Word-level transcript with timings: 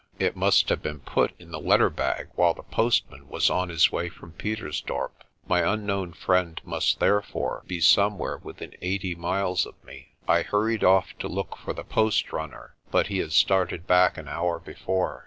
It 0.17 0.35
must 0.35 0.69
have 0.69 0.81
been 0.81 1.01
put 1.01 1.31
in 1.37 1.51
the 1.51 1.59
letter 1.59 1.91
bag 1.91 2.29
while 2.33 2.55
the 2.55 2.63
postman 2.63 3.27
was 3.29 3.51
on 3.51 3.69
his 3.69 3.91
way 3.91 4.09
from 4.09 4.31
Pietersdorp. 4.31 5.23
My 5.47 5.59
unknown 5.59 6.13
friend 6.13 6.59
must 6.63 6.99
therefore 6.99 7.61
be 7.67 7.79
some 7.81 8.17
where 8.17 8.37
within 8.39 8.73
eighty 8.81 9.13
miles 9.13 9.63
of 9.63 9.75
me. 9.83 10.15
I 10.27 10.41
hurried 10.41 10.83
off 10.83 11.15
to 11.19 11.27
look 11.27 11.55
for 11.55 11.73
the 11.73 11.83
post 11.83 12.33
runner, 12.33 12.73
but 12.89 13.05
he 13.09 13.19
had 13.19 13.31
started 13.33 13.85
back 13.85 14.17
an 14.17 14.27
hour 14.27 14.57
before. 14.59 15.19